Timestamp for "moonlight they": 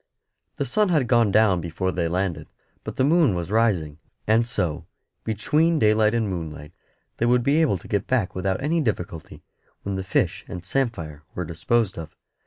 6.27-7.27